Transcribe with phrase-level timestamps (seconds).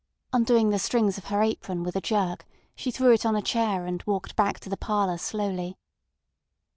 [0.33, 3.85] Undoing the strings of her apron with a jerk, she threw it on a chair,
[3.85, 5.77] and walked back to the parlour slowly.